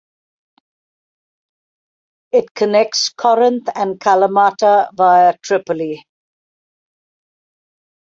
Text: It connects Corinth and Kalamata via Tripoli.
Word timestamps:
It 2.31 2.55
connects 2.55 3.09
Corinth 3.09 3.69
and 3.75 3.99
Kalamata 3.99 4.87
via 4.95 5.37
Tripoli. 5.43 6.03